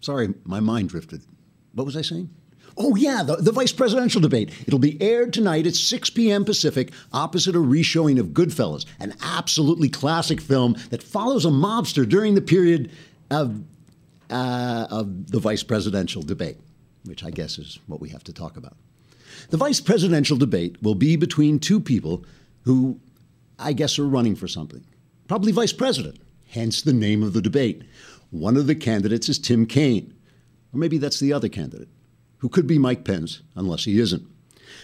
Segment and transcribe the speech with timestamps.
[0.00, 1.22] Sorry, my mind drifted.
[1.74, 2.30] What was I saying?
[2.76, 4.52] Oh, yeah, the, the, vice presidential debate.
[4.66, 6.44] It'll be aired tonight at 6 p.m.
[6.44, 12.34] Pacific, opposite a reshowing of Goodfellas, an absolutely classic film that follows a mobster during
[12.34, 12.90] the period
[13.30, 13.62] of,
[14.30, 16.58] uh, of the vice presidential debate,
[17.04, 18.76] which I guess is what we have to talk about.
[19.50, 22.24] The vice presidential debate will be between two people
[22.64, 23.00] who
[23.58, 24.84] I guess are running for something,
[25.28, 27.82] probably vice president, hence the name of the debate.
[28.30, 30.14] One of the candidates is Tim Kaine,
[30.72, 31.88] or maybe that's the other candidate,
[32.38, 34.26] who could be Mike Pence, unless he isn't.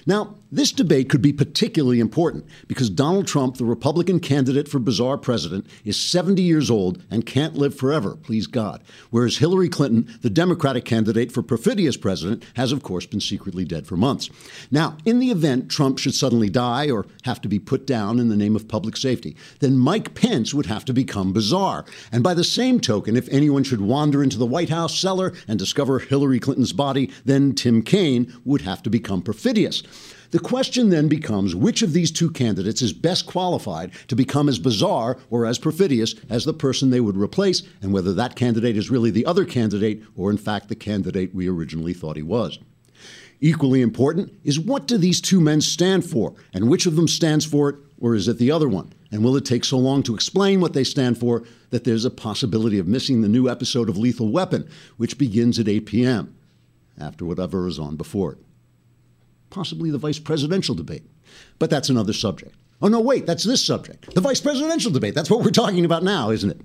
[0.06, 5.18] Now, this debate could be particularly important because Donald Trump, the Republican candidate for bizarre
[5.18, 8.82] president, is 70 years old and can't live forever, please God.
[9.10, 13.86] Whereas Hillary Clinton, the Democratic candidate for perfidious president, has of course been secretly dead
[13.86, 14.30] for months.
[14.70, 18.28] Now, in the event Trump should suddenly die or have to be put down in
[18.28, 21.84] the name of public safety, then Mike Pence would have to become bizarre.
[22.12, 25.58] And by the same token, if anyone should wander into the White House cellar and
[25.58, 29.75] discover Hillary Clinton's body, then Tim Kaine would have to become perfidious.
[30.30, 34.58] The question then becomes which of these two candidates is best qualified to become as
[34.58, 38.90] bizarre or as perfidious as the person they would replace, and whether that candidate is
[38.90, 42.58] really the other candidate or, in fact, the candidate we originally thought he was.
[43.40, 47.44] Equally important is what do these two men stand for, and which of them stands
[47.44, 48.92] for it, or is it the other one?
[49.12, 52.10] And will it take so long to explain what they stand for that there's a
[52.10, 56.36] possibility of missing the new episode of Lethal Weapon, which begins at 8 p.m.,
[56.98, 58.38] after whatever is on before it?
[59.56, 61.02] Possibly the vice presidential debate.
[61.58, 62.54] But that's another subject.
[62.82, 64.14] Oh, no, wait, that's this subject.
[64.14, 65.14] The vice presidential debate.
[65.14, 66.60] That's what we're talking about now, isn't it?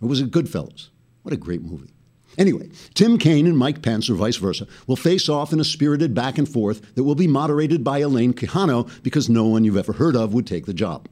[0.00, 0.90] Or was it Goodfellas?
[1.22, 1.90] What a great movie.
[2.36, 6.14] Anyway, Tim Kaine and Mike Pence, or vice versa, will face off in a spirited
[6.14, 9.94] back and forth that will be moderated by Elaine Quijano because no one you've ever
[9.94, 11.08] heard of would take the job.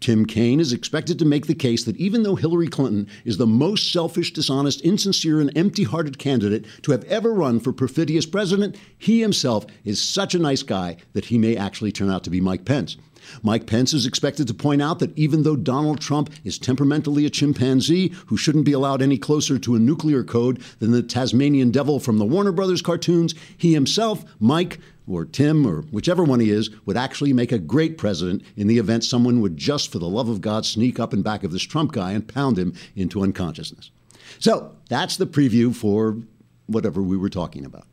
[0.00, 3.46] Tim Kaine is expected to make the case that even though Hillary Clinton is the
[3.46, 8.76] most selfish, dishonest, insincere, and empty hearted candidate to have ever run for perfidious president,
[8.96, 12.40] he himself is such a nice guy that he may actually turn out to be
[12.40, 12.96] Mike Pence.
[13.42, 17.30] Mike Pence is expected to point out that even though Donald Trump is temperamentally a
[17.30, 22.00] chimpanzee who shouldn't be allowed any closer to a nuclear code than the Tasmanian devil
[22.00, 26.70] from the Warner Brothers cartoons, he himself, Mike, or Tim, or whichever one he is,
[26.84, 30.28] would actually make a great president in the event someone would just for the love
[30.28, 33.90] of God sneak up in back of this Trump guy and pound him into unconsciousness.
[34.38, 36.18] So that's the preview for
[36.66, 37.86] whatever we were talking about.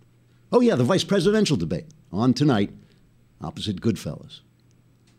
[0.52, 2.72] Oh, yeah, the vice presidential debate on tonight
[3.41, 4.41] opposite Goodfellas.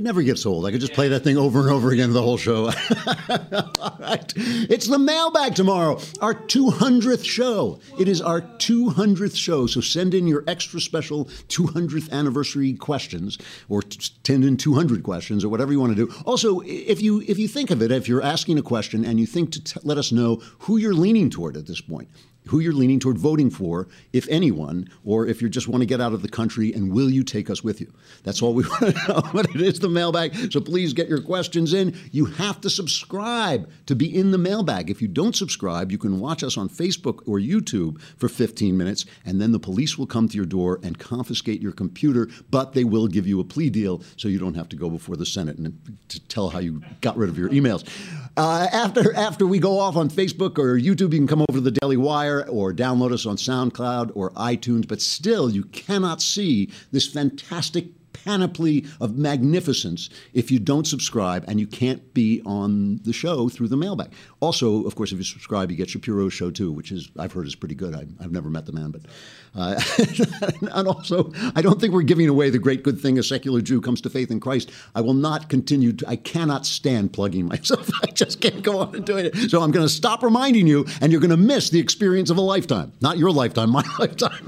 [0.00, 0.64] It never gets old.
[0.64, 2.68] I could just play that thing over and over again the whole show.
[3.78, 4.32] All right.
[4.34, 7.80] It's the mailbag tomorrow, our 200th show.
[7.98, 9.66] It is our 200th show.
[9.66, 13.36] So send in your extra special 200th anniversary questions
[13.68, 13.82] or
[14.24, 16.14] send in 200 questions or whatever you want to do.
[16.24, 19.26] Also, if you if you think of it, if you're asking a question and you
[19.26, 22.08] think to t- let us know who you're leaning toward at this point
[22.50, 26.00] who you're leaning toward voting for, if anyone, or if you just want to get
[26.00, 27.92] out of the country and will you take us with you?
[28.24, 29.22] That's all we want to know.
[29.32, 31.96] But it is the mailbag, so please get your questions in.
[32.10, 34.90] You have to subscribe to be in the mailbag.
[34.90, 39.06] If you don't subscribe, you can watch us on Facebook or YouTube for 15 minutes,
[39.24, 42.82] and then the police will come to your door and confiscate your computer, but they
[42.82, 45.56] will give you a plea deal so you don't have to go before the Senate
[45.56, 47.88] and to tell how you got rid of your emails.
[48.36, 51.60] Uh, after, after we go off on Facebook or YouTube, you can come over to
[51.60, 56.70] the Daily Wire or download us on SoundCloud or iTunes, but still you cannot see
[56.92, 57.86] this fantastic
[58.24, 63.68] panoply of magnificence if you don't subscribe and you can't be on the show through
[63.68, 64.12] the mailbag.
[64.40, 67.46] Also, of course, if you subscribe, you get Shapiro's show too, which is I've heard
[67.46, 67.94] is pretty good.
[67.94, 69.02] I, have never met the man, but
[69.54, 69.80] uh,
[70.72, 73.80] and also I don't think we're giving away the great good thing a secular Jew
[73.80, 74.70] comes to faith in Christ.
[74.94, 75.92] I will not continue.
[75.92, 77.90] To, I cannot stand plugging myself.
[78.02, 79.50] I just can't go on and doing it.
[79.50, 82.36] So I'm going to stop reminding you, and you're going to miss the experience of
[82.36, 82.92] a lifetime.
[83.00, 84.44] Not your lifetime, my lifetime.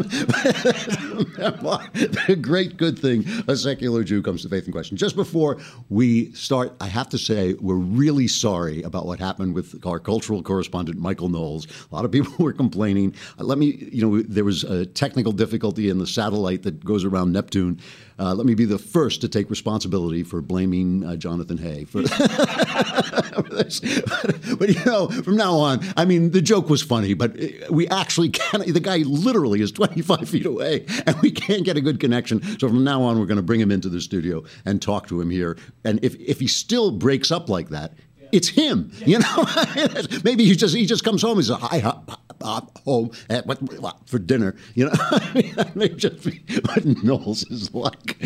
[2.27, 4.95] the great good thing a secular Jew comes to faith in Christ.
[4.95, 5.59] Just before
[5.89, 10.43] we start, I have to say we're really sorry about what happened with our cultural
[10.43, 11.67] correspondent Michael Knowles.
[11.91, 13.15] A lot of people were complaining.
[13.39, 17.33] Let me, you know, there was a technical difficulty in the satellite that goes around
[17.33, 17.81] Neptune.
[18.19, 22.03] Uh, let me be the first to take responsibility for blaming uh, Jonathan Hay for,
[22.03, 23.81] this.
[24.13, 27.37] But, but, you know, from now on, I mean, the joke was funny, but
[27.71, 28.65] we actually can't.
[28.67, 32.43] The guy literally is 25 feet away, and we can't get a good connection.
[32.59, 35.21] So from now on, we're going to bring him into the studio and talk to
[35.21, 35.57] him here.
[35.85, 37.95] And if if he still breaks up like that,
[38.33, 38.91] it's him.
[39.05, 39.47] You know,
[40.25, 41.37] maybe he just he just comes home.
[41.37, 41.99] He says, Hi, "Hi,
[42.43, 47.45] uh, home at, what, for dinner." You know, I that may just be what Knowles
[47.45, 48.17] is like.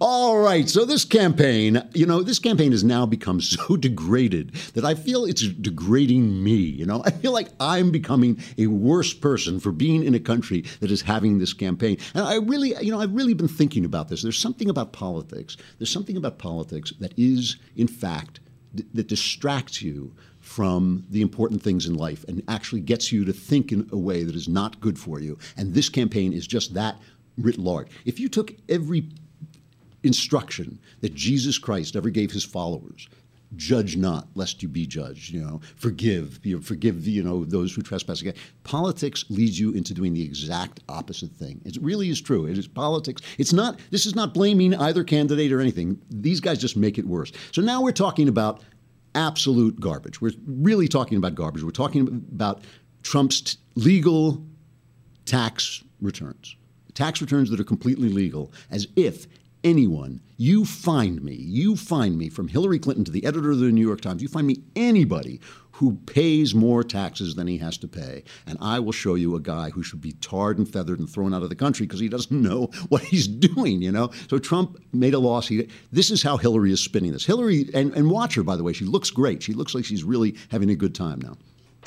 [0.00, 4.84] All right, so this campaign, you know, this campaign has now become so degraded that
[4.84, 6.54] I feel it's degrading me.
[6.54, 10.64] You know, I feel like I'm becoming a worse person for being in a country
[10.80, 11.98] that is having this campaign.
[12.14, 14.22] And I really, you know, I've really been thinking about this.
[14.22, 15.56] There's something about politics.
[15.78, 18.40] There's something about politics that is, in fact
[18.94, 20.12] that distracts you
[20.56, 24.22] from the important things in life and actually gets you to think in a way
[24.22, 25.36] that is not good for you.
[25.58, 26.96] And this campaign is just that
[27.36, 27.88] writ large.
[28.06, 29.04] If you took every
[30.02, 33.06] instruction that Jesus Christ ever gave his followers
[33.54, 37.72] judge not lest you be judged you know forgive you know, forgive you know those
[37.72, 38.40] who trespass against.
[38.64, 41.60] Politics leads you into doing the exact opposite thing.
[41.64, 42.46] It really is true.
[42.46, 43.22] It is politics.
[43.38, 46.00] It's not this is not blaming either candidate or anything.
[46.10, 47.30] These guys just make it worse.
[47.52, 48.62] So now we're talking about
[49.16, 50.20] absolute garbage.
[50.20, 51.64] We're really talking about garbage.
[51.64, 52.62] We're talking about
[53.02, 54.44] trump's t- legal
[55.24, 56.56] tax returns.
[56.94, 59.26] Tax returns that are completely legal as if
[59.64, 63.72] anyone, you find me, you find me from Hillary Clinton to the editor of the
[63.72, 65.40] New York Times, you find me anybody
[65.76, 68.24] who pays more taxes than he has to pay.
[68.46, 71.34] And I will show you a guy who should be tarred and feathered and thrown
[71.34, 74.10] out of the country because he doesn't know what he's doing, you know?
[74.30, 75.48] So Trump made a loss.
[75.48, 77.26] He, this is how Hillary is spinning this.
[77.26, 79.42] Hillary, and, and watch her, by the way, she looks great.
[79.42, 81.36] She looks like she's really having a good time now.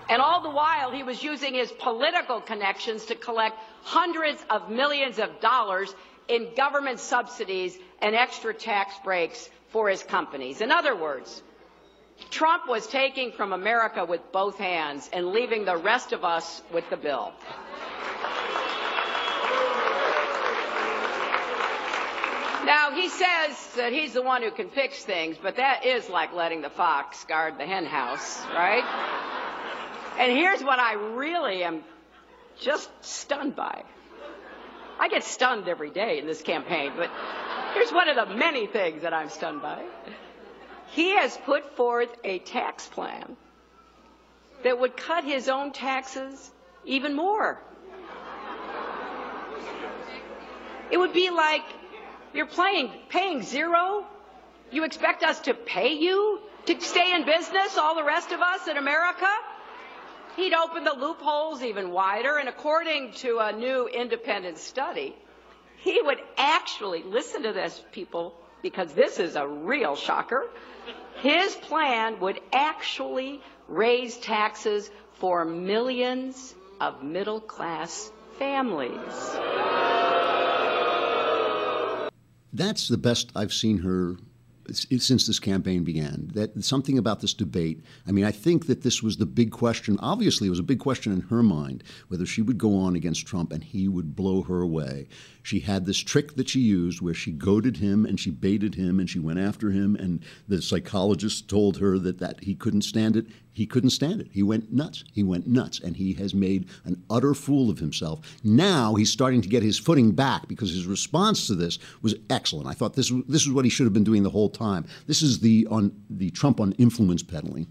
[0.07, 5.17] And all the while, he was using his political connections to collect hundreds of millions
[5.17, 5.95] of dollars
[6.27, 10.61] in government subsidies and extra tax breaks for his companies.
[10.61, 11.41] In other words,
[12.29, 16.89] Trump was taking from America with both hands and leaving the rest of us with
[16.89, 17.33] the bill.
[22.65, 26.33] Now, he says that he's the one who can fix things, but that is like
[26.33, 28.83] letting the fox guard the henhouse, right?
[30.19, 31.83] And here's what I really am
[32.59, 33.83] just stunned by.
[34.99, 37.09] I get stunned every day in this campaign, but
[37.73, 39.83] here's one of the many things that I'm stunned by.
[40.91, 43.37] He has put forth a tax plan
[44.63, 46.51] that would cut his own taxes
[46.85, 47.61] even more.
[50.91, 51.63] It would be like
[52.33, 54.05] you're playing, paying zero.
[54.71, 58.67] You expect us to pay you to stay in business, all the rest of us
[58.67, 59.27] in America?
[60.35, 65.15] He'd open the loopholes even wider, and according to a new independent study,
[65.77, 70.47] he would actually, listen to this, people, because this is a real shocker.
[71.21, 78.99] His plan would actually raise taxes for millions of middle class families.
[82.53, 84.15] That's the best I've seen her
[84.75, 86.29] since this campaign began.
[86.33, 87.83] That something about this debate.
[88.07, 89.97] I mean, I think that this was the big question.
[90.01, 93.25] Obviously, it was a big question in her mind whether she would go on against
[93.25, 95.07] Trump and he would blow her away.
[95.43, 98.99] She had this trick that she used where she goaded him and she baited him
[98.99, 99.95] and she went after him.
[99.95, 103.27] And the psychologist told her that, that he couldn't stand it.
[103.53, 104.27] He couldn't stand it.
[104.31, 105.03] He went nuts.
[105.11, 105.79] He went nuts.
[105.79, 108.37] And he has made an utter fool of himself.
[108.43, 112.67] Now he's starting to get his footing back because his response to this was excellent.
[112.67, 114.85] I thought this, this is what he should have been doing the whole time.
[115.07, 117.67] This is the, on, the Trump on influence peddling.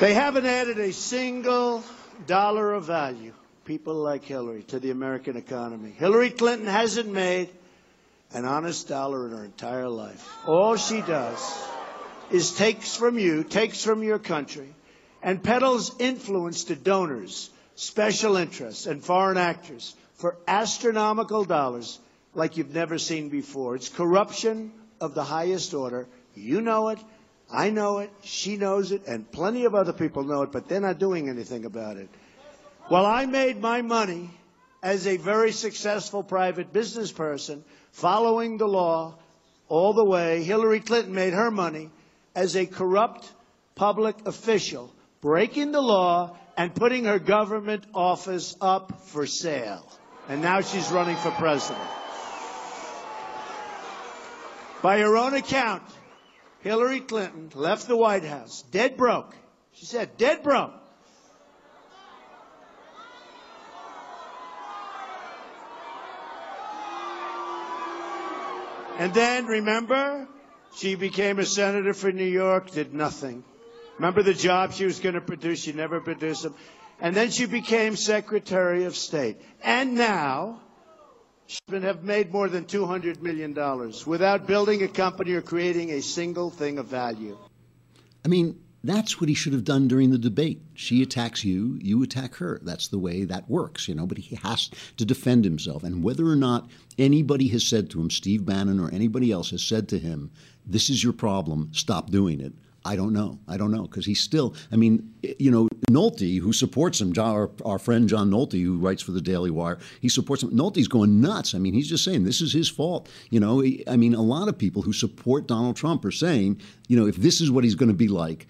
[0.00, 1.84] They haven't added a single
[2.26, 3.32] dollar of value
[3.66, 5.90] people like Hillary to the American economy.
[5.90, 7.50] Hillary Clinton hasn't made
[8.32, 10.32] an honest dollar in her entire life.
[10.46, 11.68] All she does
[12.30, 14.72] is takes from you, takes from your country,
[15.26, 21.98] and peddles influence to donors, special interests, and foreign actors for astronomical dollars
[22.32, 23.74] like you've never seen before.
[23.74, 26.06] It's corruption of the highest order.
[26.36, 27.00] You know it.
[27.52, 28.10] I know it.
[28.22, 29.08] She knows it.
[29.08, 32.08] And plenty of other people know it, but they're not doing anything about it.
[32.88, 34.30] Well, I made my money
[34.80, 39.16] as a very successful private business person following the law
[39.68, 40.44] all the way.
[40.44, 41.90] Hillary Clinton made her money
[42.36, 43.28] as a corrupt
[43.74, 49.86] public official, breaking the law and putting her government office up for sale.
[50.28, 51.88] And now she's running for president.
[54.82, 55.82] By her own account,
[56.60, 59.34] Hillary Clinton left the White House dead broke.
[59.72, 60.72] She said, dead broke.
[68.98, 70.26] And then, remember,
[70.74, 73.44] she became a senator for New York, did nothing.
[73.98, 75.62] Remember the job she was going to produce?
[75.62, 76.54] She never produced them.
[77.00, 79.40] And then she became Secretary of State.
[79.62, 80.60] And now,
[81.46, 83.54] she would have made more than $200 million
[84.06, 87.38] without building a company or creating a single thing of value.
[88.24, 90.62] I mean, that's what he should have done during the debate.
[90.74, 92.60] She attacks you, you attack her.
[92.62, 94.06] That's the way that works, you know.
[94.06, 95.82] But he has to defend himself.
[95.82, 99.62] And whether or not anybody has said to him, Steve Bannon or anybody else has
[99.62, 100.30] said to him,
[100.64, 102.52] this is your problem, stop doing it.
[102.86, 103.40] I don't know.
[103.48, 104.54] I don't know because he's still.
[104.70, 109.02] I mean, you know, Nolte, who supports him, our, our, friend John Nolte, who writes
[109.02, 110.50] for the Daily Wire, he supports him.
[110.52, 111.54] Nolte's going nuts.
[111.54, 113.08] I mean, he's just saying this is his fault.
[113.30, 116.96] You know, I mean, a lot of people who support Donald Trump are saying, you
[116.96, 118.46] know, if this is what he's going to be like,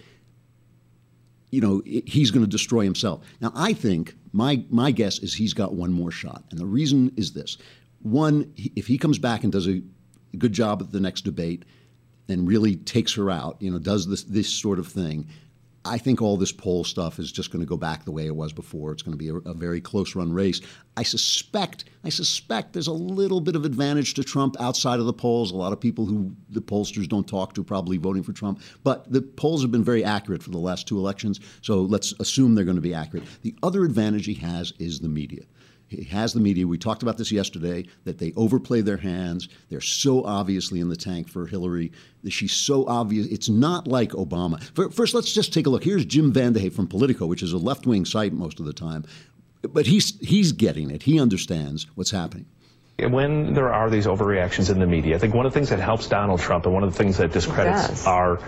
[1.50, 3.24] you know, he's going to destroy himself.
[3.40, 7.10] Now, I think my my guess is he's got one more shot, and the reason
[7.16, 7.56] is this:
[8.02, 9.80] one, if he comes back and does a
[10.36, 11.64] good job at the next debate
[12.28, 15.28] and really takes her out, you know, does this this sort of thing,
[15.86, 18.34] I think all this poll stuff is just going to go back the way it
[18.34, 18.90] was before.
[18.92, 20.60] It's going to be a, a, very close run race.
[20.96, 25.12] I suspect, I suspect there's a little bit of advantage to Trump outside of the
[25.12, 25.52] polls.
[25.52, 29.10] A lot of people who the pollsters don't talk to probably voting for Trump, but
[29.12, 31.38] the polls have been very accurate for the last two elections.
[31.62, 33.24] So let's assume they're going to be accurate.
[33.42, 35.44] The other advantage he has is the media.
[35.88, 36.66] He has the media.
[36.66, 39.48] We talked about this yesterday that they overplay their hands.
[39.68, 41.92] They're so obviously in the tank for Hillary.
[42.24, 43.26] That she's so obvious.
[43.28, 44.60] It's not like Obama.
[44.92, 45.84] First, let's just take a look.
[45.84, 49.04] Here's Jim VandeHei from Politico, which is a left wing site most of the time.
[49.62, 51.04] But he's, he's getting it.
[51.04, 52.46] He understands what's happening
[52.98, 55.80] when there are these overreactions in the media, I think one of the things that
[55.80, 58.40] helps Donald Trump and one of the things that discredits our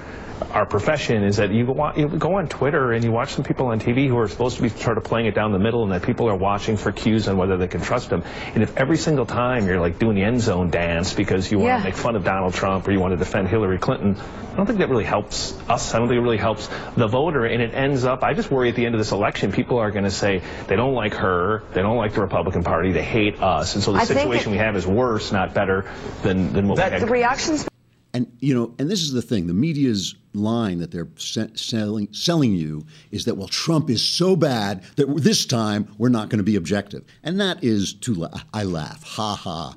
[0.53, 3.67] our profession is that you go, you go on Twitter and you watch some people
[3.67, 5.93] on TV who are supposed to be sort of playing it down the middle and
[5.93, 8.23] that people are watching for cues on whether they can trust them.
[8.55, 11.69] And if every single time you're like doing the end zone dance because you want
[11.69, 11.79] yeah.
[11.79, 14.17] to make fun of Donald Trump or you want to defend Hillary Clinton,
[14.53, 15.95] I don't think that really helps us.
[15.95, 17.45] I don't think it really helps the voter.
[17.45, 19.91] And it ends up, I just worry at the end of this election, people are
[19.91, 23.41] going to say they don't like her, they don't like the Republican Party, they hate
[23.41, 23.75] us.
[23.75, 25.91] And so the I situation we have is worse, not better
[26.23, 27.03] than, than what that, we had.
[27.03, 27.69] The reactions
[28.15, 32.55] and you know, and this is the thing: the media's line that they're selling selling
[32.55, 36.45] you is that well, Trump is so bad that this time we're not going to
[36.45, 39.75] be objective, and that is to la- I laugh, ha ha.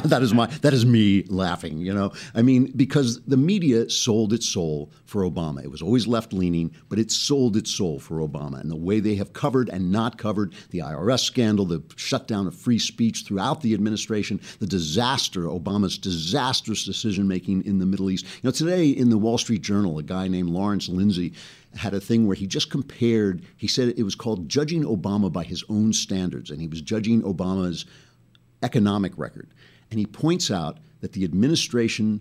[0.04, 1.78] that is my that is me laughing.
[1.78, 5.62] You know, I mean, because the media sold its soul for Obama.
[5.62, 9.00] It was always left leaning, but it sold its soul for Obama, and the way
[9.00, 13.60] they have covered and not covered the IRS scandal, the shutdown of free speech throughout
[13.60, 18.24] the administration, the disaster, Obama's disastrous decision making in the Middle East.
[18.24, 21.32] You know, today in the Wall Street Journal, a guy named Lawrence Lindsey
[21.76, 25.44] had a thing where he just compared, he said it was called judging Obama by
[25.44, 27.86] his own standards, and he was judging Obama's
[28.62, 29.48] economic record.
[29.90, 32.20] And he points out that the administration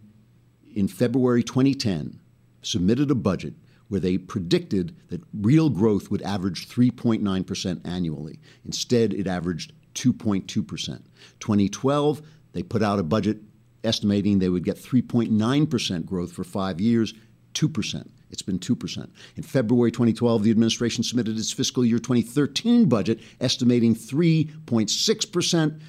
[0.76, 2.20] in February 2010
[2.62, 3.54] submitted a budget
[3.88, 8.40] where they predicted that real growth would average 3.9% annually.
[8.64, 11.02] Instead, it averaged 2.2%.
[11.40, 12.22] 2012,
[12.54, 13.40] they put out a budget
[13.84, 17.14] estimating they would get 3.9% growth for five years,
[17.60, 18.08] 2%.
[18.32, 19.10] It's been 2%.
[19.36, 25.80] In February 2012, the administration submitted its fiscal year 2013 budget, estimating 3.6%.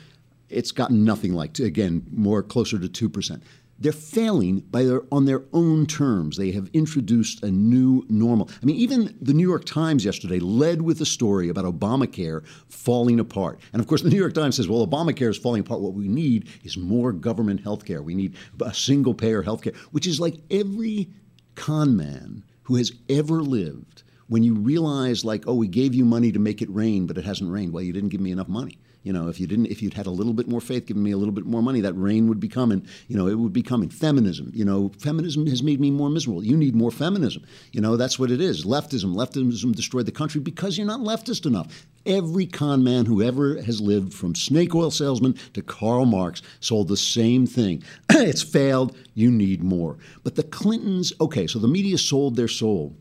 [0.49, 3.41] It's gotten nothing like, again, more closer to 2%
[3.81, 6.37] they're failing by their, on their own terms.
[6.37, 8.51] They have introduced a new normal.
[8.63, 13.19] I mean, even the New York Times yesterday led with a story about Obamacare falling
[13.19, 13.59] apart.
[13.73, 15.81] And of course, the New York Times says, well, Obamacare is falling apart.
[15.81, 18.03] What we need is more government health care.
[18.03, 21.09] We need a single payer health care, which is like every
[21.55, 26.31] con man who has ever lived when you realize, like, oh, we gave you money
[26.31, 27.73] to make it rain, but it hasn't rained.
[27.73, 28.79] Well, you didn't give me enough money.
[29.03, 31.11] You know, if you didn't, if you'd had a little bit more faith, given me
[31.11, 32.87] a little bit more money, that rain would be coming.
[33.09, 33.89] You know, it would be coming.
[33.89, 34.51] Feminism.
[34.55, 36.45] You know, feminism has made me more miserable.
[36.45, 37.43] You need more feminism.
[37.73, 38.65] You know, that's what it is.
[38.67, 39.15] Leftism.
[39.15, 41.87] Leftism destroyed the country because you're not leftist enough.
[42.05, 46.89] Every con man who ever has lived, from snake oil salesman to Karl Marx, sold
[46.89, 47.83] the same thing.
[48.11, 48.97] it's failed.
[49.15, 49.97] You need more.
[50.25, 52.97] But the Clintons, okay, so the media sold their soul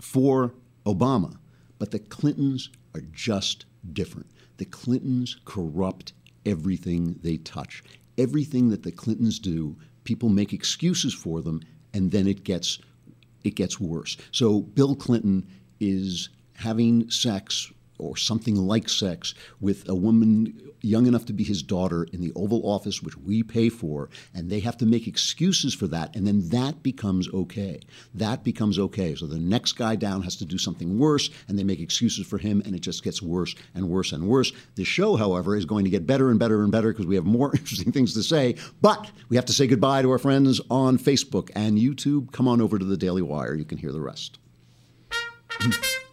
[0.00, 0.54] for
[0.86, 1.36] Obama,
[1.84, 4.30] but the Clintons are just different.
[4.56, 6.14] The Clintons corrupt
[6.46, 7.84] everything they touch.
[8.16, 11.60] Everything that the Clintons do, people make excuses for them,
[11.92, 12.78] and then it gets
[13.42, 14.16] it gets worse.
[14.32, 15.46] So Bill Clinton
[15.78, 21.62] is having sex or something like sex with a woman young enough to be his
[21.62, 25.74] daughter in the Oval Office, which we pay for, and they have to make excuses
[25.74, 27.80] for that, and then that becomes okay.
[28.14, 29.14] That becomes okay.
[29.14, 32.38] So the next guy down has to do something worse, and they make excuses for
[32.38, 34.52] him, and it just gets worse and worse and worse.
[34.74, 37.24] The show, however, is going to get better and better and better because we have
[37.24, 40.98] more interesting things to say, but we have to say goodbye to our friends on
[40.98, 42.32] Facebook and YouTube.
[42.32, 43.54] Come on over to the Daily Wire.
[43.54, 44.38] You can hear the rest.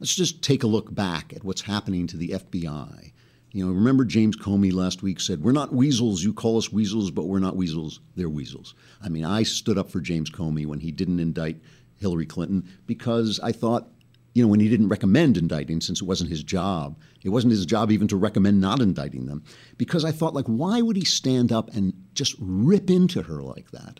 [0.00, 3.12] Let's just take a look back at what's happening to the FBI.
[3.50, 6.22] You know, remember James Comey last week said, We're not weasels.
[6.22, 8.00] You call us weasels, but we're not weasels.
[8.14, 8.74] They're weasels.
[9.02, 11.60] I mean, I stood up for James Comey when he didn't indict
[11.96, 13.88] Hillary Clinton because I thought,
[14.34, 17.66] you know, when he didn't recommend indicting, since it wasn't his job, it wasn't his
[17.66, 19.42] job even to recommend not indicting them,
[19.78, 23.72] because I thought, like, why would he stand up and just rip into her like
[23.72, 23.98] that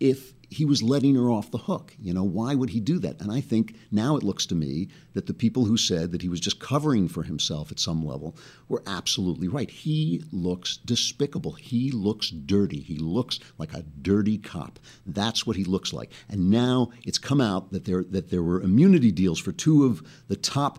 [0.00, 1.94] if he was letting her off the hook.
[1.98, 3.20] You know, why would he do that?
[3.20, 6.28] And I think now it looks to me that the people who said that he
[6.28, 8.36] was just covering for himself at some level
[8.68, 9.70] were absolutely right.
[9.70, 11.52] He looks despicable.
[11.52, 12.80] He looks dirty.
[12.80, 14.78] He looks like a dirty cop.
[15.04, 16.12] That's what he looks like.
[16.28, 20.06] And now it's come out that there that there were immunity deals for two of
[20.28, 20.78] the top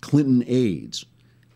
[0.00, 1.06] Clinton aides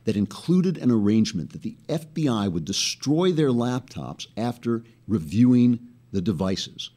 [0.05, 5.81] that included an arrangement that the FBI would destroy their laptops after reviewing
[6.12, 6.91] the devices.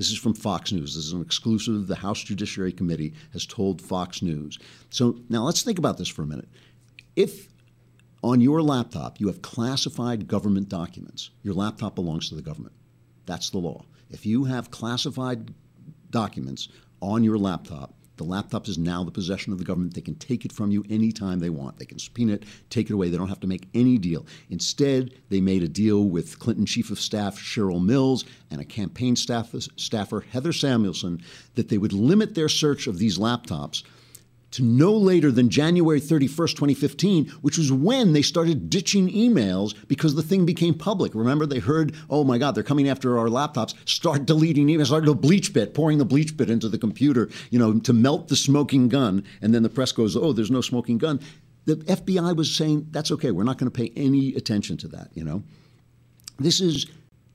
[0.00, 0.94] This is from Fox News.
[0.94, 4.58] This is an exclusive the House Judiciary Committee has told Fox News.
[4.88, 6.48] So now let's think about this for a minute.
[7.16, 7.48] If
[8.22, 12.72] on your laptop you have classified government documents, your laptop belongs to the government.
[13.26, 13.84] That's the law.
[14.08, 15.52] If you have classified
[16.08, 16.70] documents
[17.02, 19.94] on your laptop, the laptop is now the possession of the government.
[19.94, 21.78] They can take it from you anytime they want.
[21.78, 23.08] They can subpoena it, take it away.
[23.08, 24.26] They don't have to make any deal.
[24.50, 29.16] Instead, they made a deal with Clinton Chief of Staff Cheryl Mills and a campaign
[29.16, 31.22] staff, staffer, Heather Samuelson,
[31.54, 33.84] that they would limit their search of these laptops
[34.52, 40.14] to no later than January 31st, 2015, which was when they started ditching emails because
[40.14, 41.14] the thing became public.
[41.14, 43.74] Remember, they heard, oh my God, they're coming after our laptops.
[43.88, 47.92] Start deleting emails, start the BleachBit, pouring the BleachBit into the computer, you know, to
[47.92, 49.24] melt the smoking gun.
[49.40, 51.20] And then the press goes, oh, there's no smoking gun.
[51.66, 55.10] The FBI was saying, that's okay, we're not going to pay any attention to that,
[55.14, 55.42] you know.
[56.38, 56.86] This is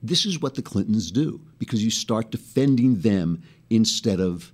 [0.02, 4.52] this is what the Clintons do because you start defending them instead of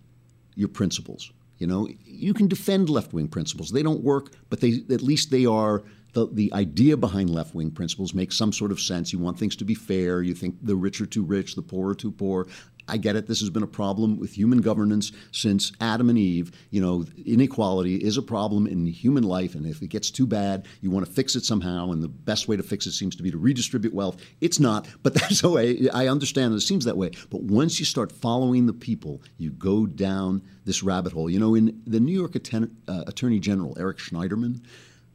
[0.54, 1.32] your principles.
[1.62, 3.70] You know, you can defend left wing principles.
[3.70, 7.70] They don't work, but they at least they are the, the idea behind left wing
[7.70, 9.12] principles makes some sort of sense.
[9.12, 10.22] You want things to be fair.
[10.22, 12.48] You think the rich are too rich, the poor are too poor.
[12.88, 13.26] I get it.
[13.26, 16.52] This has been a problem with human governance since Adam and Eve.
[16.70, 20.66] You know, inequality is a problem in human life, and if it gets too bad,
[20.80, 21.90] you want to fix it somehow.
[21.92, 24.16] And the best way to fix it seems to be to redistribute wealth.
[24.40, 26.56] It's not, but that's the way I understand it.
[26.56, 27.10] It seems that way.
[27.30, 31.30] But once you start following the people, you go down this rabbit hole.
[31.30, 34.62] You know, in the New York Atten- uh, Attorney General Eric Schneiderman.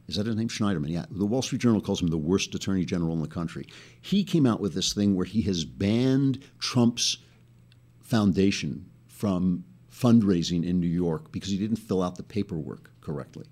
[0.08, 0.48] Is that his name?
[0.48, 1.04] Schneiderman, yeah.
[1.10, 3.66] The Wall Street Journal calls him the worst attorney general in the country.
[4.00, 7.18] He came out with this thing where he has banned Trump's
[8.08, 13.46] foundation from fundraising in New York because he didn't fill out the paperwork correctly.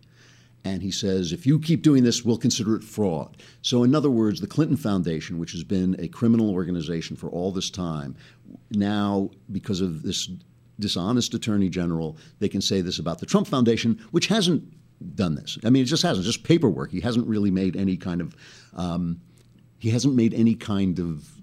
[0.64, 3.36] And he says, if you keep doing this, we'll consider it fraud.
[3.62, 7.52] So, in other words, the Clinton Foundation, which has been a criminal organization for all
[7.52, 8.16] this time,
[8.72, 10.28] now, because of this
[10.80, 14.64] dishonest attorney general, they can say this about the Trump Foundation, which hasn't
[15.14, 15.58] done this.
[15.64, 16.90] I mean, it just hasn't, just paperwork.
[16.90, 18.34] He hasn't really made any kind of,
[18.74, 19.20] um,
[19.78, 21.35] he hasn't made any kind of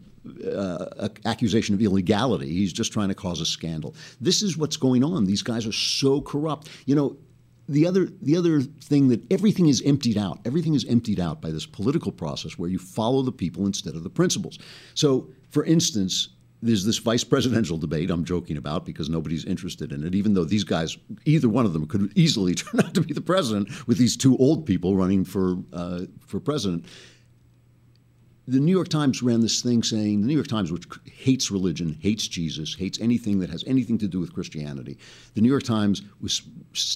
[0.55, 2.49] uh, accusation of illegality.
[2.49, 3.95] He's just trying to cause a scandal.
[4.21, 5.25] This is what's going on.
[5.25, 6.69] These guys are so corrupt.
[6.85, 7.17] You know,
[7.69, 10.39] the other the other thing that everything is emptied out.
[10.45, 14.03] Everything is emptied out by this political process where you follow the people instead of
[14.03, 14.59] the principles.
[14.95, 16.29] So, for instance,
[16.61, 20.45] there's this vice presidential debate I'm joking about because nobody's interested in it, even though
[20.45, 23.97] these guys, either one of them, could easily turn out to be the president with
[23.97, 26.85] these two old people running for uh, for president
[28.47, 31.97] the New York Times ran this thing saying the New York Times, which hates religion,
[32.01, 34.97] hates Jesus, hates anything that has anything to do with Christianity,
[35.33, 36.41] the New York Times was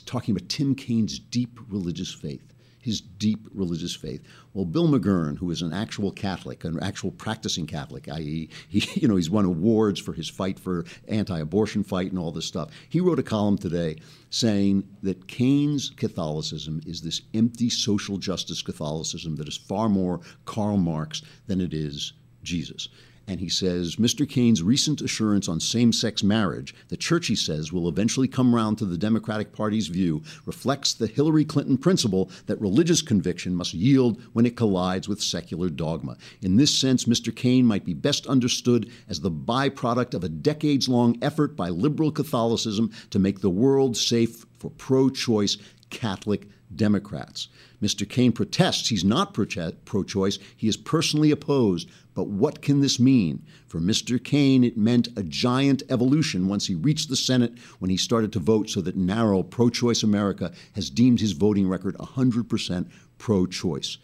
[0.05, 2.53] talking about Tim Kaine's deep religious faith
[2.87, 4.23] his deep religious faith.
[4.53, 9.09] Well, Bill McGurn, who is an actual Catholic, an actual practicing Catholic, i.e., he, you
[9.09, 12.69] know, he's won awards for his fight for anti-abortion fight and all this stuff.
[12.87, 13.97] He wrote a column today
[14.29, 20.77] saying that Kaine's Catholicism is this empty social justice Catholicism that is far more Karl
[20.77, 22.87] Marx than it is Jesus.
[23.29, 24.27] And he says Mr.
[24.27, 28.77] Kaine's recent assurance on same sex marriage, the church, he says, will eventually come round
[28.77, 34.21] to the Democratic Party's view, reflects the Hillary Clinton principle that religious conviction must yield
[34.31, 36.15] when it collides with secular dogma.
[36.41, 37.35] In this sense, Mr.
[37.35, 42.11] Kaine might be best understood as the byproduct of a decades long effort by liberal
[42.11, 45.57] Catholicism to make the world safe for pro choice
[45.89, 47.47] Catholic Democrats.
[47.81, 48.07] Mr.
[48.07, 51.89] Kaine protests he's not pro choice, he is personally opposed.
[52.13, 53.43] But what can this mean?
[53.67, 54.21] For Mr.
[54.21, 58.39] Kaine, it meant a giant evolution once he reached the Senate when he started to
[58.39, 63.97] vote so that NARAL pro choice America has deemed his voting record 100% pro choice.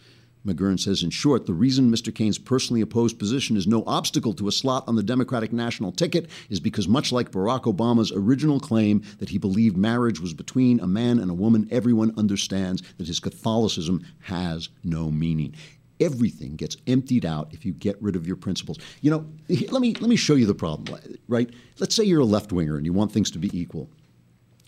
[0.45, 2.13] McGurn says, in short, the reason Mr.
[2.13, 6.29] Kaine's personally opposed position is no obstacle to a slot on the Democratic national ticket
[6.49, 10.87] is because, much like Barack Obama's original claim that he believed marriage was between a
[10.87, 15.55] man and a woman, everyone understands that his Catholicism has no meaning.
[15.99, 18.77] Everything gets emptied out if you get rid of your principles.
[19.01, 19.25] You know,
[19.71, 20.99] let me let me show you the problem.
[21.29, 21.49] Right?
[21.79, 23.89] Let's say you're a left winger and you want things to be equal,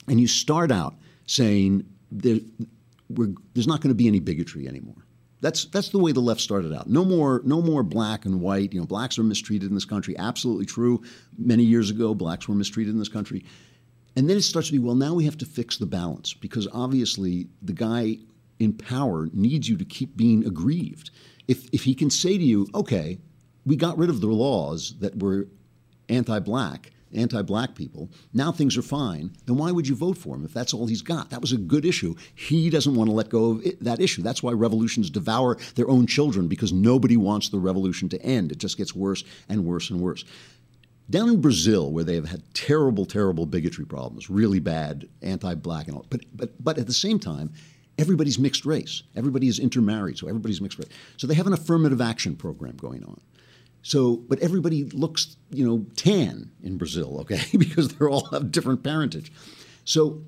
[0.08, 2.38] and you start out saying there,
[3.10, 5.05] there's not going to be any bigotry anymore
[5.42, 6.90] that's that's the way the left started out.
[6.90, 8.74] No more no more black and white.
[8.74, 10.18] You know, blacks are mistreated in this country.
[10.18, 11.04] Absolutely true.
[11.38, 13.46] Many years ago, blacks were mistreated in this country.
[14.16, 16.70] And then it starts to be, well, now we have to fix the balance because
[16.74, 18.18] obviously the guy
[18.60, 21.12] in power needs you to keep being aggrieved.
[21.48, 23.20] If if he can say to you, okay,
[23.66, 25.48] we got rid of the laws that were
[26.08, 28.10] anti-black, anti black people.
[28.34, 29.32] Now things are fine.
[29.46, 31.30] Then why would you vote for him if that's all he's got?
[31.30, 32.16] That was a good issue.
[32.36, 34.22] He doesn't want to let go of it, that issue.
[34.22, 38.52] That's why revolutions devour their own children because nobody wants the revolution to end.
[38.52, 40.26] It just gets worse and worse and worse.
[41.10, 45.98] Down in Brazil, where they have had terrible, terrible bigotry problems, really bad anti-black and
[45.98, 47.54] all, but but but at the same time,
[48.00, 49.04] everybody's mixed race.
[49.16, 50.90] Everybody is intermarried, so everybody's mixed race.
[51.18, 53.22] So they have an affirmative action program going on.
[53.86, 58.84] So, but everybody looks, you know, tan in Brazil, okay, because they're all have different
[58.84, 59.32] parentage.
[59.84, 60.24] So,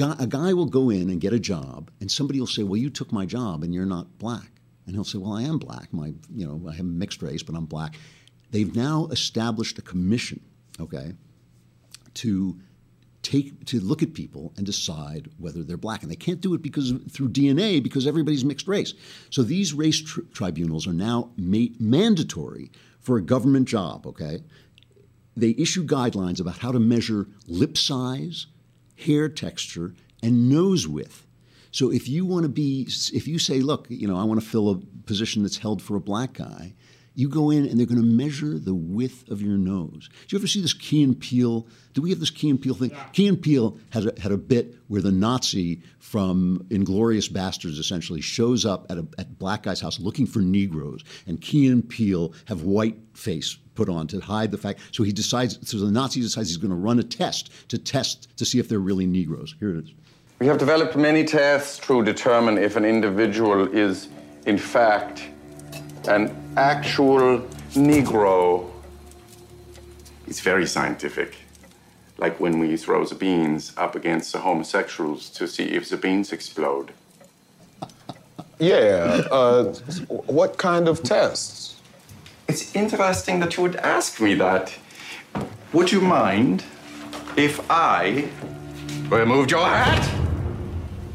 [0.00, 2.88] a guy will go in and get a job, and somebody will say, "Well, you
[2.88, 4.50] took my job, and you're not black."
[4.86, 5.92] And he'll say, "Well, I am black.
[5.92, 7.96] My, you know, I have mixed race, but I'm black."
[8.50, 10.40] They've now established a commission,
[10.80, 11.12] okay,
[12.14, 12.58] to
[13.22, 16.02] take to look at people and decide whether they're black.
[16.02, 18.94] And they can't do it because through DNA because everybody's mixed race.
[19.30, 24.42] So these race tr- tribunals are now ma- mandatory for a government job, okay,
[25.36, 28.46] they issue guidelines about how to measure lip size,
[28.96, 31.26] hair texture, and nose width.
[31.72, 34.46] So if you want to be, if you say, look, you know, I want to
[34.46, 36.74] fill a position that's held for a black guy,
[37.14, 40.08] you go in and they're going to measure the width of your nose.
[40.28, 41.66] Do you ever see this Key and Peele?
[41.92, 42.90] Do we have this Key and Peele thing?
[42.90, 43.04] Yeah.
[43.12, 48.20] Key and Peele had a, had a bit where the Nazi from Inglourious Basterds essentially
[48.20, 52.32] shows up at a at black guy's house looking for Negroes, and Key and Peele
[52.46, 54.80] have white face put on to hide the fact.
[54.92, 55.58] So he decides.
[55.68, 58.68] So the Nazi decides he's going to run a test to test to see if
[58.68, 59.54] they're really Negroes.
[59.60, 59.92] Here it is.
[60.38, 64.08] We have developed many tests to determine if an individual is,
[64.44, 65.28] in fact,
[66.08, 67.40] an actual
[67.74, 68.70] Negro.
[70.26, 71.34] It's very scientific.
[72.18, 76.32] Like when we throw the beans up against the homosexuals to see if the beans
[76.32, 76.92] explode.
[78.58, 79.22] Yeah.
[79.30, 79.74] Uh,
[80.08, 81.80] what kind of tests?
[82.48, 84.74] It's interesting that you would ask me that.
[85.72, 86.62] Would you mind
[87.36, 88.28] if I
[89.08, 90.08] removed your hat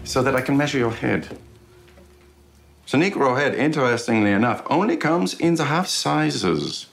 [0.03, 1.37] so that I can measure your head?
[2.87, 6.87] So Negro head, interestingly enough, only comes in the half sizes.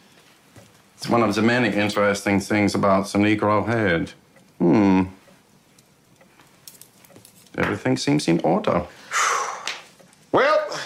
[0.96, 4.12] It's one of the many interesting things about the Negro head.
[4.58, 5.02] Hmm.
[7.56, 8.84] Everything seems in order.
[10.32, 10.80] Well,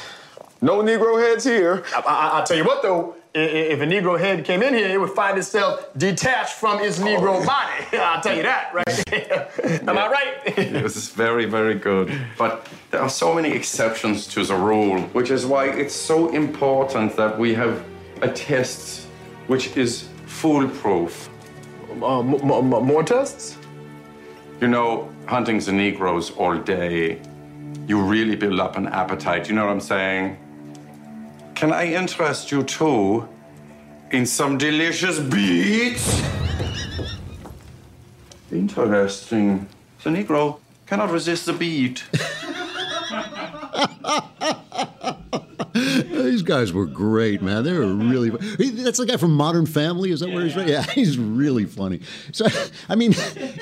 [0.60, 1.84] no Negro heads here.
[1.96, 5.00] I, I, I tell you what, though, if a Negro head came in here, it
[5.00, 7.46] would find itself detached from its Negro oh.
[7.46, 7.84] body.
[7.98, 9.12] I'll tell you that, right?
[9.88, 10.02] Am yeah.
[10.04, 10.56] I right?
[10.56, 12.12] this is very, very good.
[12.36, 17.16] But there are so many exceptions to the rule, which is why it's so important
[17.16, 17.84] that we have
[18.22, 19.06] a test
[19.46, 21.28] which is foolproof.
[22.02, 23.58] Uh, more tests?
[24.60, 27.20] You know, hunting the Negroes all day,
[27.86, 29.48] you really build up an appetite.
[29.48, 30.36] You know what I'm saying?
[31.58, 33.28] Can I interest you too
[34.12, 36.22] in some delicious beets?
[38.52, 39.66] Interesting.
[40.04, 42.04] The Negro cannot resist the beet.
[45.74, 47.64] These guys were great, man.
[47.64, 48.30] They were really.
[48.30, 50.12] That's the guy from Modern Family.
[50.12, 50.68] Is that where he's from?
[50.68, 52.02] Yeah, he's really funny.
[52.30, 52.46] So,
[52.88, 53.14] I mean,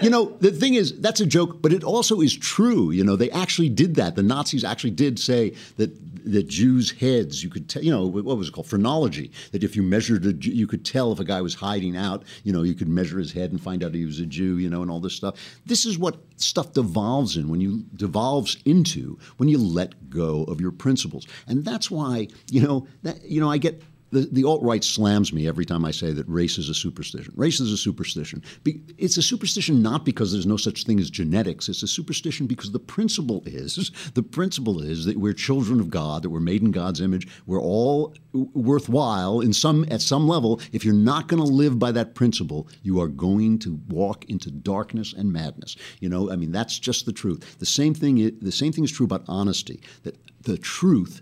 [0.03, 2.91] you know, the thing is, that's a joke, but it also is true.
[2.91, 4.17] You know, they actually did that.
[4.17, 5.91] The Nazis actually did say that
[6.27, 8.67] that Jews' heads, you could tell, you know, what was it called?
[8.67, 9.31] Phrenology.
[9.53, 12.25] That if you measured a, you could tell if a guy was hiding out.
[12.45, 14.59] You know, you could measure his head and find out he was a Jew.
[14.59, 15.39] You know, and all this stuff.
[15.65, 20.61] This is what stuff devolves in when you devolves into when you let go of
[20.61, 23.83] your principles, and that's why you know that you know I get
[24.17, 27.33] the, the alt right slams me every time I say that race is a superstition.
[27.37, 28.43] Race is a superstition.
[28.65, 31.69] It's a superstition not because there's no such thing as genetics.
[31.69, 36.23] It's a superstition because the principle is the principle is that we're children of God,
[36.23, 37.29] that we're made in God's image.
[37.47, 40.61] We're all worthwhile in some at some level.
[40.73, 44.51] If you're not going to live by that principle, you are going to walk into
[44.51, 45.77] darkness and madness.
[46.01, 47.59] You know, I mean that's just the truth.
[47.59, 48.39] The same thing.
[48.41, 49.83] The same thing is true about honesty.
[50.05, 51.21] That the truth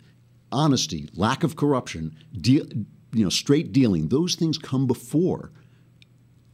[0.54, 5.50] honesty, lack of corruption, you know, straight dealing, those things come before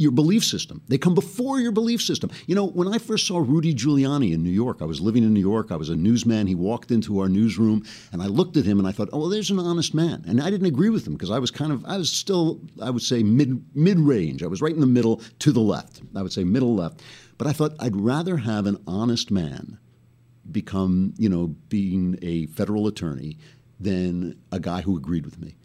[0.00, 0.80] your belief system.
[0.88, 2.30] They come before your belief system.
[2.46, 5.34] You know, when I first saw Rudy Giuliani in New York, I was living in
[5.34, 6.46] New York, I was a newsman.
[6.46, 9.28] He walked into our newsroom, and I looked at him and I thought, oh, well,
[9.28, 10.24] there's an honest man.
[10.26, 12.88] And I didn't agree with him because I was kind of, I was still, I
[12.88, 14.42] would say, mid mid range.
[14.42, 16.00] I was right in the middle to the left.
[16.16, 17.02] I would say middle left.
[17.36, 19.78] But I thought I'd rather have an honest man
[20.50, 23.36] become, you know, being a federal attorney
[23.80, 25.56] than a guy who agreed with me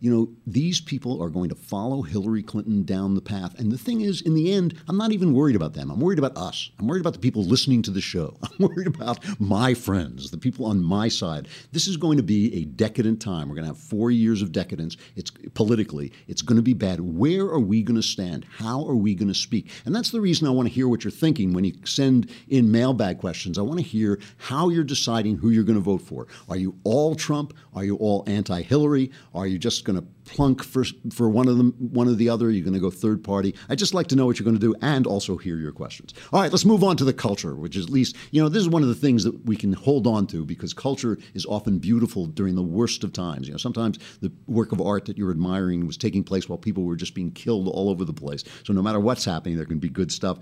[0.00, 3.58] you know, these people are going to follow Hillary Clinton down the path.
[3.58, 5.90] And the thing is, in the end, I'm not even worried about them.
[5.90, 6.70] I'm worried about us.
[6.78, 8.36] I'm worried about the people listening to the show.
[8.42, 11.48] I'm worried about my friends, the people on my side.
[11.72, 13.48] This is going to be a decadent time.
[13.48, 14.96] We're going to have four years of decadence.
[15.16, 17.00] It's politically, it's going to be bad.
[17.00, 18.46] Where are we going to stand?
[18.56, 19.68] How are we going to speak?
[19.84, 22.70] And that's the reason I want to hear what you're thinking when you send in
[22.70, 23.58] mailbag questions.
[23.58, 26.28] I want to hear how you're deciding who you're going to vote for.
[26.48, 27.52] Are you all Trump?
[27.74, 29.10] Are you all anti-Hillary?
[29.34, 32.50] Are you just going to plunk for for one of them, one or the other?
[32.50, 33.54] You're going to go third party.
[33.68, 36.12] I'd just like to know what you're going to do, and also hear your questions.
[36.32, 38.62] All right, let's move on to the culture, which is at least you know this
[38.62, 41.78] is one of the things that we can hold on to because culture is often
[41.78, 43.48] beautiful during the worst of times.
[43.48, 46.84] You know, sometimes the work of art that you're admiring was taking place while people
[46.84, 48.44] were just being killed all over the place.
[48.64, 50.38] So no matter what's happening, there can be good stuff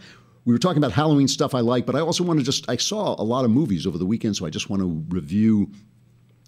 [0.47, 2.77] we were talking about Halloween stuff I like, but I also want to just I
[2.77, 5.73] saw a lot of movies over the weekend, so I just want to review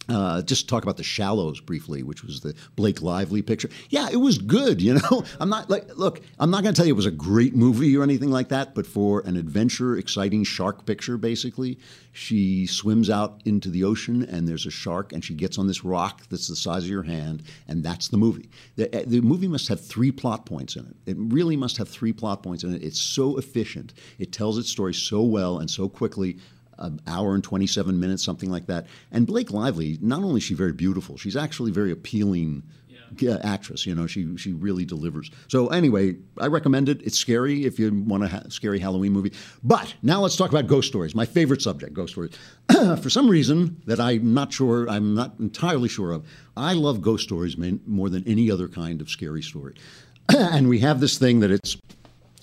[0.09, 3.69] uh, just talk about the shallows briefly, which was the Blake Lively picture.
[3.91, 4.81] Yeah, it was good.
[4.81, 7.11] You know, I'm not like, look, I'm not going to tell you it was a
[7.11, 11.79] great movie or anything like that, but for an adventure, exciting shark picture, basically,
[12.13, 15.85] she swims out into the ocean and there's a shark and she gets on this
[15.85, 18.49] rock that's the size of your hand, and that's the movie.
[18.77, 20.97] The, uh, the movie must have three plot points in it.
[21.11, 22.83] It really must have three plot points in it.
[22.83, 23.93] It's so efficient.
[24.19, 26.39] It tells its story so well and so quickly
[26.79, 28.87] an hour and 27 minutes, something like that.
[29.11, 32.63] And Blake Lively, not only is she very beautiful, she's actually very appealing
[33.19, 33.39] yeah.
[33.43, 33.87] actress.
[33.87, 35.31] You know, she she really delivers.
[35.49, 37.01] So anyway, I recommend it.
[37.03, 39.33] It's scary if you want a ha- scary Halloween movie.
[39.63, 41.15] But now let's talk about ghost stories.
[41.15, 42.33] My favorite subject, ghost stories.
[43.01, 47.25] For some reason that I'm not sure, I'm not entirely sure of, I love ghost
[47.25, 49.75] stories more than any other kind of scary story.
[50.29, 51.77] and we have this thing that it's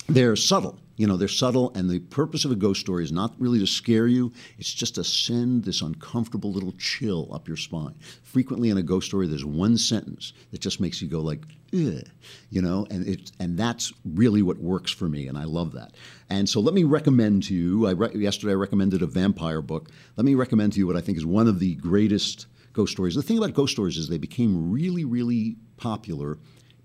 [0.08, 0.78] they're subtle.
[0.96, 3.66] You know, they're subtle, and the purpose of a ghost story is not really to
[3.66, 7.94] scare you, it's just to send this uncomfortable little chill up your spine.
[8.22, 11.42] Frequently in a ghost story, there's one sentence that just makes you go like,
[11.74, 12.02] Ugh,
[12.48, 15.92] you know, and it, and that's really what works for me, and I love that.
[16.30, 19.90] And so let me recommend to you, I re- yesterday I recommended a vampire book.
[20.16, 23.14] Let me recommend to you what I think is one of the greatest ghost stories.
[23.14, 26.38] The thing about ghost stories is they became really, really popular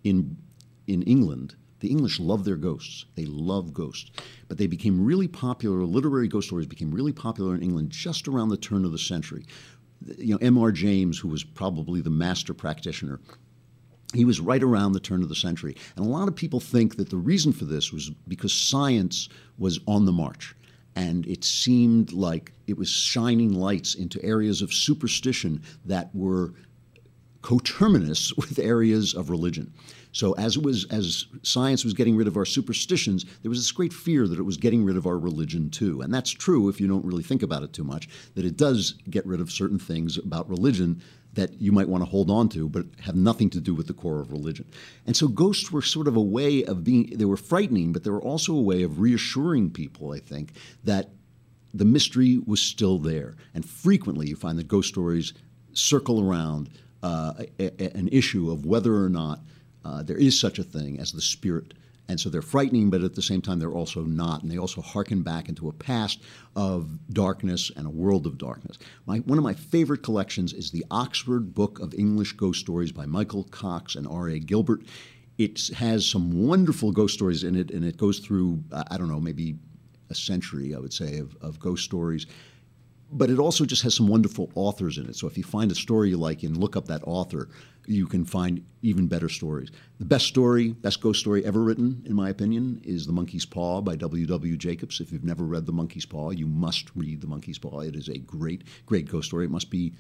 [0.03, 0.37] in,
[0.87, 3.05] in England the English love their ghosts.
[3.15, 4.11] They love ghosts.
[4.47, 8.49] But they became really popular, literary ghost stories became really popular in England just around
[8.49, 9.45] the turn of the century.
[10.17, 10.71] You know, M.R.
[10.71, 13.19] James, who was probably the master practitioner,
[14.13, 15.75] he was right around the turn of the century.
[15.95, 19.79] And a lot of people think that the reason for this was because science was
[19.87, 20.55] on the march.
[20.95, 26.53] And it seemed like it was shining lights into areas of superstition that were
[27.41, 29.73] coterminous with areas of religion.
[30.11, 33.71] So as it was as science was getting rid of our superstitions, there was this
[33.71, 36.01] great fear that it was getting rid of our religion too.
[36.01, 38.95] And that's true if you don't really think about it too much, that it does
[39.09, 41.01] get rid of certain things about religion
[41.33, 43.93] that you might want to hold on to, but have nothing to do with the
[43.93, 44.65] core of religion.
[45.07, 48.09] And so ghosts were sort of a way of being, they were frightening, but they
[48.09, 50.51] were also a way of reassuring people, I think,
[50.83, 51.09] that
[51.73, 53.35] the mystery was still there.
[53.53, 55.33] And frequently you find that ghost stories
[55.71, 56.69] circle around
[57.01, 59.39] uh, a, a, an issue of whether or not
[59.83, 61.73] uh, there is such a thing as the spirit.
[62.07, 64.41] And so they're frightening, but at the same time, they're also not.
[64.41, 66.19] And they also harken back into a past
[66.55, 68.77] of darkness and a world of darkness.
[69.05, 73.05] My, one of my favorite collections is the Oxford Book of English Ghost Stories by
[73.05, 74.39] Michael Cox and R.A.
[74.39, 74.81] Gilbert.
[75.37, 79.21] It has some wonderful ghost stories in it, and it goes through, I don't know,
[79.21, 79.55] maybe
[80.09, 82.27] a century, I would say, of, of ghost stories
[83.11, 85.15] but it also just has some wonderful authors in it.
[85.15, 87.49] So if you find a story you like and look up that author,
[87.85, 89.69] you can find even better stories.
[89.99, 93.81] The best story, best ghost story ever written, in my opinion, is The Monkey's Paw
[93.81, 94.25] by W.
[94.25, 94.55] W.
[94.55, 95.01] Jacobs.
[95.01, 97.81] If you've never read The Monkey's Paw, you must read The Monkey's Paw.
[97.81, 99.45] It is a great, great ghost story.
[99.45, 99.93] It must be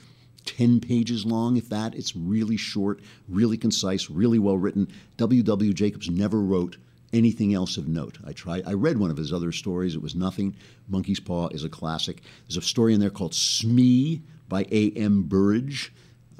[0.45, 1.93] 10 pages long, if that.
[1.95, 4.87] It's really short, really concise, really well written.
[5.17, 5.43] W.
[5.43, 5.73] W.
[5.73, 6.77] Jacobs never wrote
[7.13, 8.17] anything else of note.
[8.25, 8.63] I tried.
[8.65, 9.95] I read one of his other stories.
[9.95, 10.55] It was nothing.
[10.87, 12.21] Monkey's Paw is a classic.
[12.47, 14.91] There's a story in there called Smee by A.
[14.91, 15.23] M.
[15.23, 15.93] Burrage,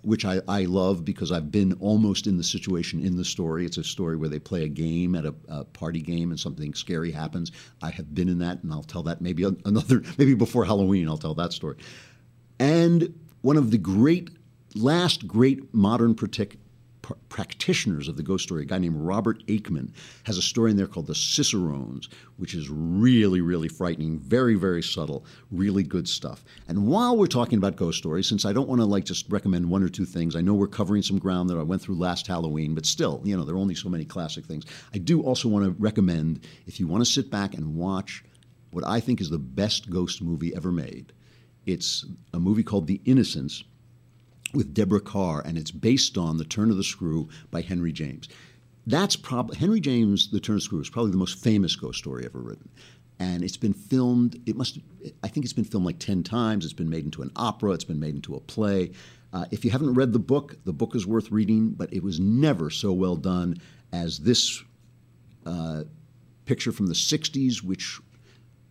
[0.04, 3.66] which I, I love because I've been almost in the situation in the story.
[3.66, 6.74] It's a story where they play a game at a, a party game and something
[6.74, 7.52] scary happens.
[7.82, 11.08] I have been in that, and I'll tell that maybe another maybe before Halloween.
[11.08, 11.78] I'll tell that story.
[12.60, 14.30] And one of the great
[14.76, 16.16] last great modern
[17.02, 19.92] pr- practitioners of the ghost story, a guy named Robert Aickman,
[20.24, 24.84] has a story in there called The Cicerones, which is really, really frightening, very, very
[24.84, 26.44] subtle, really good stuff.
[26.68, 29.70] And while we're talking about ghost stories, since I don't want to like just recommend
[29.70, 32.28] one or two things, I know we're covering some ground that I went through last
[32.28, 34.66] Halloween, but still, you know, there are only so many classic things.
[34.94, 38.24] I do also want to recommend if you want to sit back and watch
[38.72, 41.14] what I think is the best ghost movie ever made.
[41.66, 43.64] It's a movie called The Innocents
[44.54, 48.28] with Deborah Kerr, and it's based on The Turn of the Screw by Henry James.
[48.88, 52.00] That's probably Henry James, The Turn of the Screw is probably the most famous ghost
[52.00, 52.70] story ever written.
[53.20, 54.80] And it's been filmed, it must,
[55.24, 56.66] I think it's been filmed like 10 times.
[56.66, 58.92] It's been made into an opera, it's been made into a play.
[59.34, 62.20] Uh, if you haven't read the book, the book is worth reading, but it was
[62.20, 63.58] never so well done
[63.94, 64.64] as this
[65.46, 65.84] uh,
[66.46, 68.00] picture from the 60s, which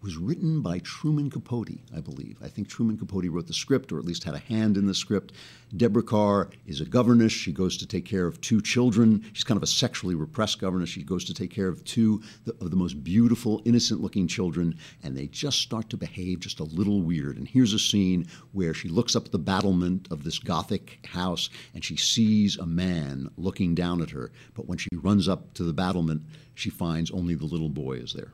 [0.03, 2.39] was written by Truman Capote, I believe.
[2.43, 4.95] I think Truman Capote wrote the script, or at least had a hand in the
[4.95, 5.33] script.
[5.77, 7.33] Deborah Kerr is a governess.
[7.33, 9.25] She goes to take care of two children.
[9.35, 10.89] She's kind of a sexually repressed governess.
[10.89, 12.23] She goes to take care of two
[12.61, 16.65] of the most beautiful, innocent looking children, and they just start to behave just a
[16.65, 17.37] little weird.
[17.37, 21.85] And here's a scene where she looks up the battlement of this Gothic house and
[21.85, 24.33] she sees a man looking down at her.
[24.55, 26.23] But when she runs up to the battlement,
[26.55, 28.33] she finds only the little boy is there.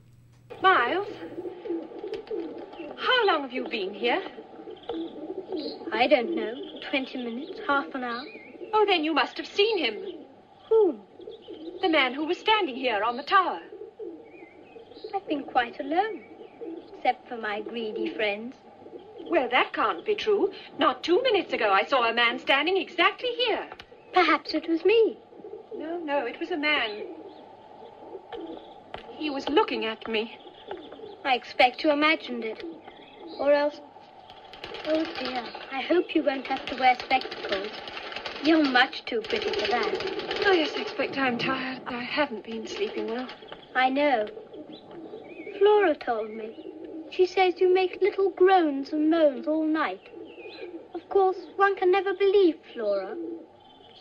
[0.62, 1.08] Miles?
[2.96, 4.22] How long have you been here?
[5.90, 6.52] I don't know.
[6.90, 8.22] Twenty minutes, half an hour.
[8.74, 9.96] Oh, then you must have seen him.
[10.68, 11.00] Who?
[11.80, 13.60] The man who was standing here on the tower.
[15.14, 16.24] I've been quite alone,
[16.98, 18.56] except for my greedy friends.
[19.30, 20.52] Well, that can't be true.
[20.78, 23.68] Not two minutes ago, I saw a man standing exactly here.
[24.12, 25.16] Perhaps it was me.
[25.74, 27.06] No, no, it was a man.
[29.16, 30.36] He was looking at me.
[31.24, 32.62] I expect you imagined it.
[33.38, 33.80] Or else.
[34.86, 37.72] Oh dear, I hope you won't have to wear spectacles.
[38.42, 39.94] You're much too pretty for that.
[40.46, 41.80] Oh, yes, I expect I'm tired.
[41.86, 43.28] I haven't been sleeping well.
[43.74, 44.28] I know.
[45.58, 46.54] Flora told me.
[47.10, 50.08] She says you make little groans and moans all night.
[50.94, 53.16] Of course, one can never believe Flora.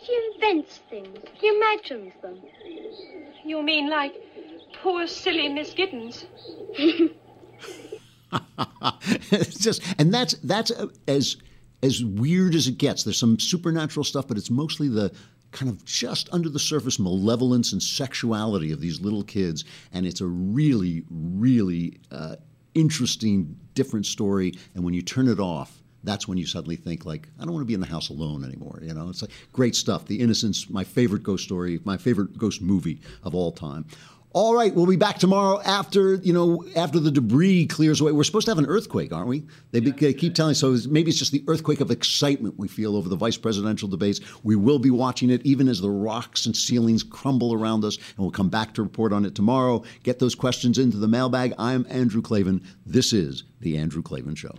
[0.02, 1.18] She invents things.
[1.40, 2.42] She imagines them.
[3.44, 4.14] You mean like
[4.82, 6.26] poor, silly Miss Giddens?
[9.30, 10.72] it's just, and that's that's
[11.06, 11.36] as
[11.82, 13.04] as weird as it gets.
[13.04, 15.12] There's some supernatural stuff, but it's mostly the
[15.52, 20.20] kind of just under the surface malevolence and sexuality of these little kids, and it's
[20.20, 22.36] a really, really uh,
[22.74, 24.52] interesting, different story.
[24.74, 27.62] And when you turn it off, that's when you suddenly think like I don't want
[27.62, 28.80] to be in the house alone anymore.
[28.82, 30.06] You know, it's like great stuff.
[30.06, 33.86] The Innocents, my favorite ghost story, my favorite ghost movie of all time.
[34.36, 38.12] All right, we'll be back tomorrow after you know after the debris clears away.
[38.12, 39.46] We're supposed to have an earthquake, aren't we?
[39.70, 40.52] They, be, they keep telling.
[40.52, 44.20] So maybe it's just the earthquake of excitement we feel over the vice presidential debates.
[44.42, 48.18] We will be watching it even as the rocks and ceilings crumble around us, and
[48.18, 49.82] we'll come back to report on it tomorrow.
[50.02, 51.54] Get those questions into the mailbag.
[51.58, 52.62] I'm Andrew Klavan.
[52.84, 54.54] This is the Andrew Klavan Show.